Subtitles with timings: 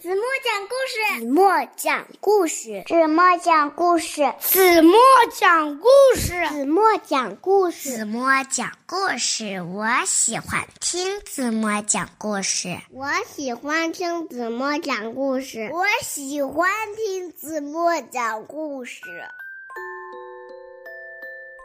[0.00, 9.62] 子墨讲故事，子墨讲故事，子墨讲故事，子墨讲故事，子墨讲故事，子墨讲故事。
[9.74, 19.02] 我喜欢听子墨讲故事，我喜欢听子墨讲故事，我喜欢听子墨讲故事。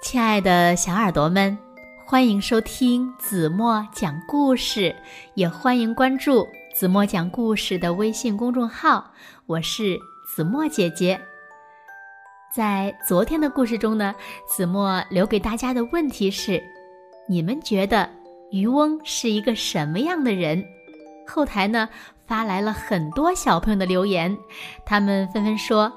[0.04, 1.57] 亲爱的小耳朵们，
[2.05, 4.93] 欢迎收听子墨讲故事，
[5.36, 6.45] 也欢迎关注。
[6.76, 9.10] 子墨讲故事的微信公众号，
[9.46, 9.98] 我是
[10.28, 11.18] 子墨姐姐。
[12.54, 14.14] 在昨天的故事中呢，
[14.46, 16.61] 子墨留给大家的问题是：
[17.30, 18.10] 你们觉得
[18.52, 20.61] 渔翁是一个什么样的人？
[21.25, 21.88] 后台呢
[22.28, 24.38] 发来了很多小朋友的留言，
[24.86, 25.89] 他们纷纷说，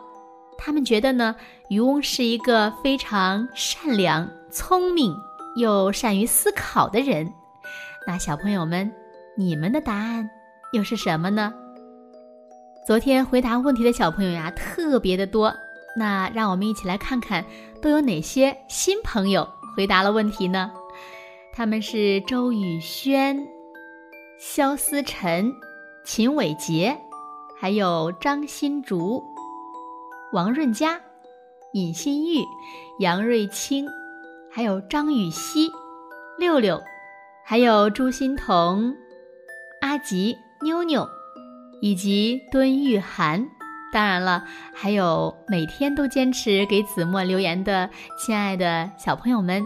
[0.57, 1.35] 他们觉得呢
[1.71, 5.13] 渔翁是一个非常善良、聪明
[5.57, 7.29] 又善于思考的人。
[8.07, 8.89] 那小朋友们，
[9.37, 10.31] 你们的答案？
[10.73, 11.55] 又是什么呢？
[12.87, 15.55] 昨天回答问题的小朋友呀，特别的多。
[15.97, 17.45] 那让我们一起来看看，
[17.81, 20.71] 都有哪些新朋友回答了问题呢？
[21.55, 23.49] 他们是周宇轩、
[24.39, 25.51] 肖思辰、
[26.05, 26.97] 秦伟杰，
[27.59, 29.25] 还有张新竹、
[30.33, 31.01] 王润佳、
[31.73, 32.45] 尹新玉、
[33.01, 33.89] 杨瑞清，
[34.51, 35.71] 还有张雨熙、
[36.39, 36.81] 六六，
[37.45, 38.95] 还有朱欣彤、
[39.81, 40.37] 阿吉。
[40.63, 41.09] 妞妞，
[41.81, 43.49] 以及敦玉涵，
[43.93, 49.65] 当然了，还有每天都坚持给子墨留言的亲爱的小朋友们，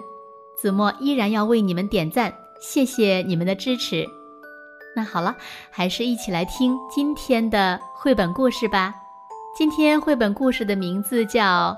[0.61, 4.07] 子墨依然要为你们点赞，谢谢你们的支持。
[4.95, 5.35] 那好了，
[5.71, 8.95] 还是一起来听今天的绘本故事吧。
[9.57, 11.43] 今天绘本故事的名字叫《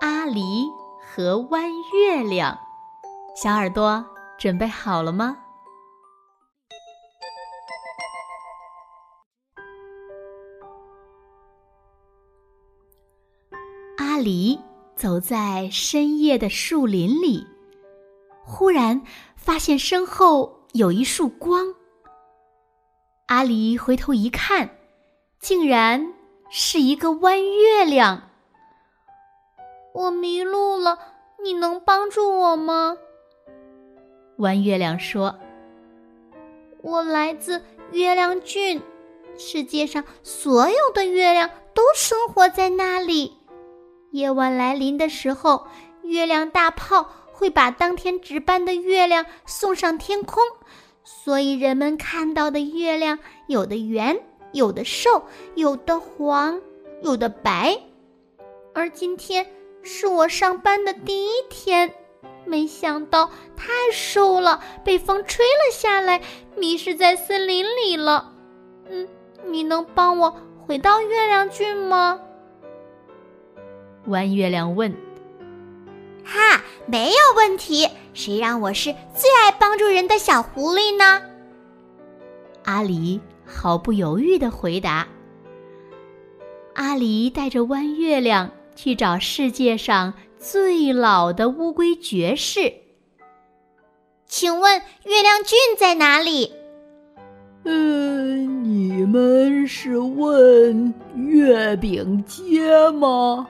[0.00, 0.66] 阿狸
[1.00, 2.52] 和弯月亮》，
[3.40, 4.04] 小耳朵
[4.36, 5.36] 准备好了吗？
[14.16, 14.58] 阿狸
[14.94, 17.46] 走在深夜的树林里，
[18.42, 19.02] 忽然
[19.36, 21.74] 发现身后有一束光。
[23.26, 24.70] 阿狸回头一看，
[25.38, 26.14] 竟然
[26.48, 28.30] 是一个弯月亮。
[29.92, 30.98] 我迷路了，
[31.42, 32.96] 你能帮助我吗？
[34.38, 35.38] 弯月亮说
[36.80, 37.62] ：“我来自
[37.92, 38.80] 月亮郡，
[39.36, 43.36] 世界上所有的月亮都生活在那里。”
[44.16, 45.66] 夜晚来临的时候，
[46.02, 50.42] 月亮大炮会把当天值班的月亮送上天空，
[51.04, 54.18] 所以人们看到的月亮有的圆，
[54.52, 56.58] 有的瘦，有的黄，
[57.02, 57.78] 有的白。
[58.72, 59.46] 而今天
[59.82, 61.92] 是我上班的第一天，
[62.46, 66.22] 没想到太瘦了，被风吹了下来，
[66.56, 68.32] 迷失在森林里了。
[68.88, 69.06] 嗯，
[69.44, 70.34] 你能帮我
[70.66, 72.18] 回到月亮郡吗？
[74.06, 74.92] 弯月亮问
[76.24, 77.88] ：“哈，没有问题。
[78.14, 81.22] 谁让我是最爱帮助人的小狐狸呢？”
[82.64, 85.06] 阿狸毫不犹豫的回答。
[86.74, 92.72] 阿狸带着弯月亮去找世界上最老的乌龟爵士。
[94.26, 96.52] 请问月亮郡在哪里？
[97.64, 103.46] 嗯，你们是问月饼街吗？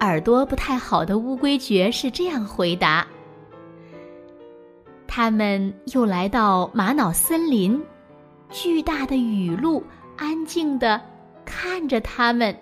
[0.00, 3.06] 耳朵不太好的乌龟爵是这样回答。
[5.06, 7.82] 他们又来到玛瑙森林，
[8.50, 9.82] 巨大的雨露
[10.16, 11.00] 安静的
[11.44, 12.54] 看着他们，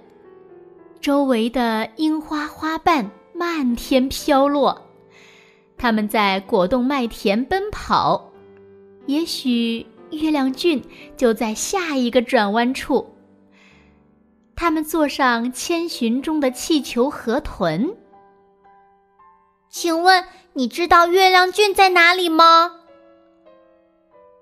[1.00, 4.80] 周围的樱花花瓣漫天飘落。
[5.76, 8.30] 他们在果冻麦田奔跑，
[9.06, 10.80] 也许月亮郡
[11.16, 13.04] 就在下一个转弯处。
[14.56, 17.96] 他们坐上千寻中的气球河豚。
[19.68, 22.72] 请问你知道月亮郡在哪里吗？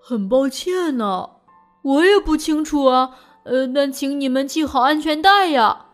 [0.01, 1.31] 很抱歉呢，
[1.83, 3.19] 我也不清楚啊。
[3.45, 5.87] 呃，但请你们系好安全带呀。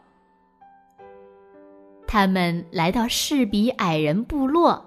[2.07, 4.85] 他们来到士比矮人部落。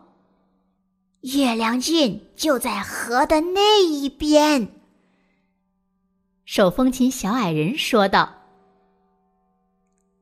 [1.22, 4.68] 月亮郡就在河的那一边。
[6.46, 8.41] 手风琴小矮人说道。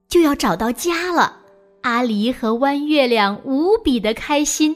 [0.09, 1.37] 就要找到家了，
[1.81, 4.75] 阿狸和弯月亮无比的开心。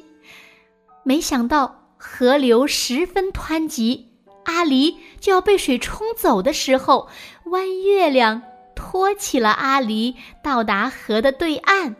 [1.04, 4.10] 没想到河流十分湍急，
[4.46, 7.10] 阿狸就要被水冲走的时候，
[7.46, 8.44] 弯月亮
[8.76, 11.96] 托起了阿狸，到达河的对岸。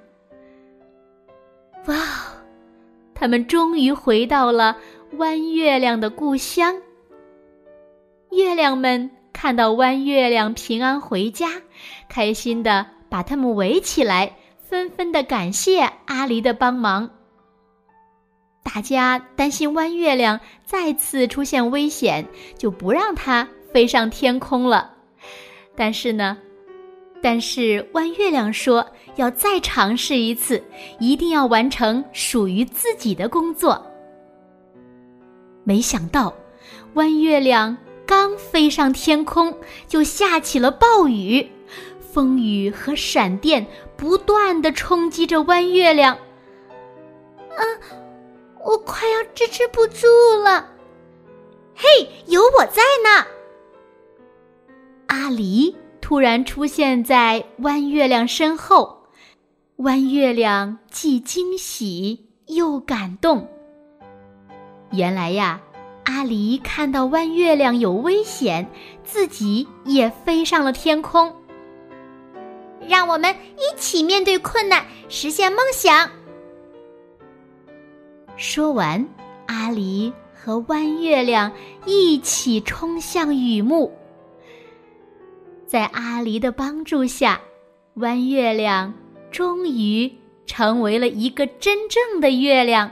[1.88, 1.96] 哇，
[3.16, 4.78] 他们终于回到了
[5.14, 6.80] 弯月亮的故乡。
[8.30, 11.50] 月亮们看到弯月亮平安回家，
[12.08, 14.36] 开心的把他们围起来，
[14.68, 17.08] 纷纷的感谢阿狸的帮忙。
[18.64, 22.28] 大家担心弯月亮再次出现危险，
[22.58, 24.92] 就不让它飞上天空了。
[25.76, 26.36] 但是呢，
[27.22, 28.84] 但是弯月亮说
[29.16, 30.64] 要再尝试一次，
[31.00, 33.80] 一定要完成属于自己的工作。
[35.64, 36.34] 没想到，
[36.96, 37.78] 弯月亮
[38.08, 39.56] 刚飞上天空，
[39.88, 41.48] 就下起了暴雨，
[42.14, 43.66] 风雨和闪电
[43.98, 46.16] 不断的冲击着弯月亮。
[47.50, 47.64] 啊，
[48.64, 50.06] 我快要支持不住
[50.44, 50.70] 了！
[51.76, 53.26] 嘿，有我在呢！
[55.08, 59.08] 阿狸突然出现在弯月亮身后，
[59.78, 63.50] 弯月亮既惊喜又感动。
[64.92, 65.60] 原来呀，
[66.04, 68.70] 阿狸看到弯月亮有危险，
[69.04, 71.36] 自己也飞上了天空。
[72.88, 76.10] 让我们一起面对困难，实现梦想。
[78.36, 79.08] 说完，
[79.46, 81.52] 阿狸和弯月亮
[81.86, 83.92] 一起冲向雨幕。
[85.66, 87.40] 在阿狸的帮助下，
[87.96, 88.94] 弯月亮
[89.32, 90.12] 终于
[90.46, 92.92] 成为了一个真正的月亮。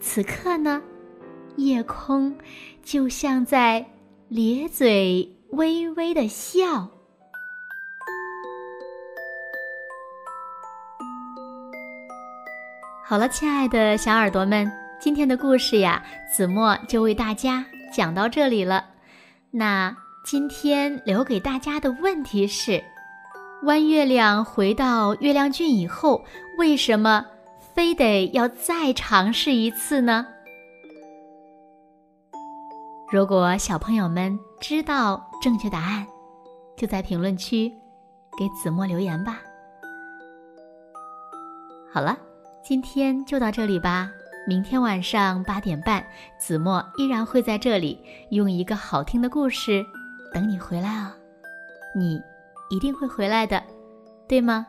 [0.00, 0.82] 此刻呢，
[1.56, 2.36] 夜空
[2.82, 3.84] 就像在
[4.28, 6.88] 咧嘴微微的笑。
[13.10, 14.70] 好了，亲爱的小耳朵们，
[15.00, 16.00] 今天的故事呀，
[16.32, 18.84] 子墨就为大家讲到这里了。
[19.50, 19.92] 那
[20.24, 22.80] 今天留给大家的问题是：
[23.64, 26.24] 弯月亮回到月亮郡以后，
[26.56, 27.26] 为什么？
[27.74, 30.24] 非得要再尝试一次呢？
[33.10, 36.06] 如果小朋友们知道正确答案，
[36.76, 37.72] 就在评论区
[38.38, 39.40] 给子墨留言吧。
[41.92, 42.16] 好了，
[42.62, 44.10] 今天就到这里吧。
[44.46, 46.04] 明天晚上八点半，
[46.38, 47.98] 子墨依然会在这里
[48.30, 49.84] 用一个好听的故事
[50.32, 51.12] 等你回来哦。
[51.94, 52.20] 你
[52.70, 53.62] 一定会回来的，
[54.28, 54.66] 对吗？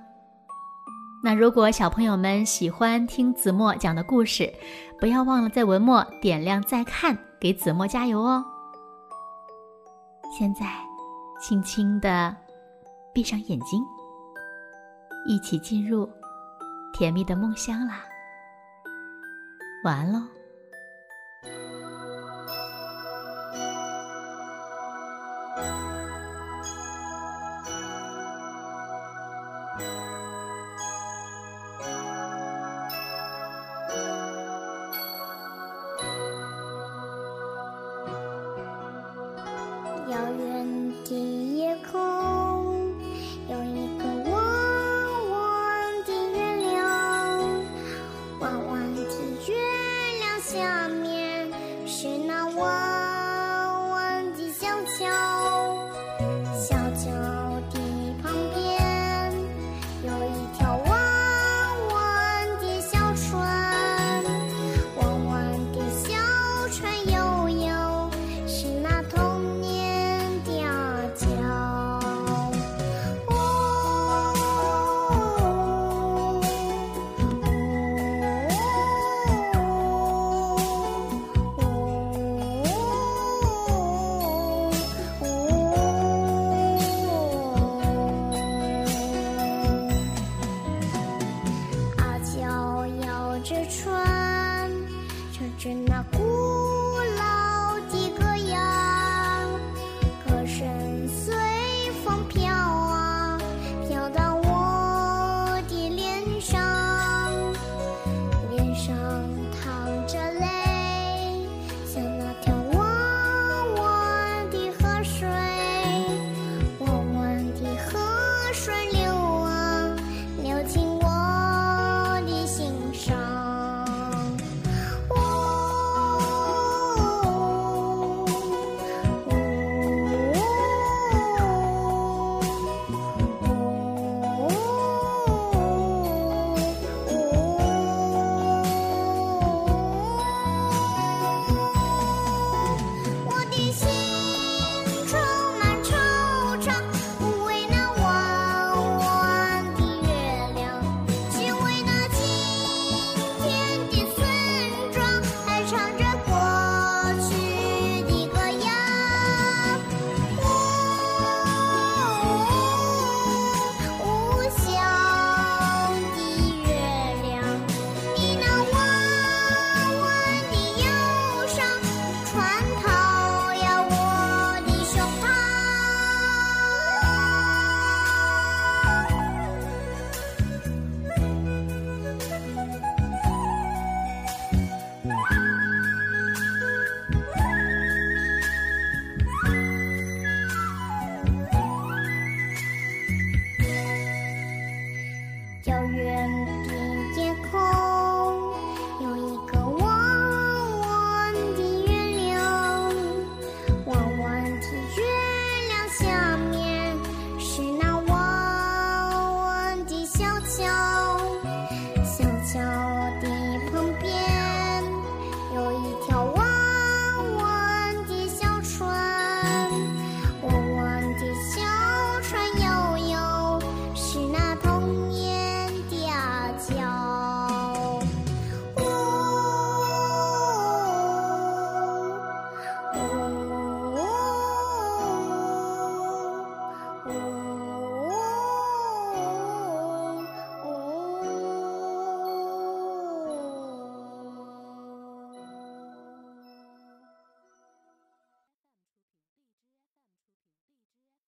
[1.23, 4.51] 那如果小朋友们喜欢听子墨讲的故事，
[4.99, 8.43] 不要忘了在文末点亮再看，给子墨加油哦。
[10.37, 10.65] 现在，
[11.41, 12.35] 轻轻的
[13.13, 13.83] 闭上眼睛，
[15.27, 16.09] 一起进入
[16.93, 18.03] 甜蜜的梦乡啦。
[19.83, 20.40] 晚安喽。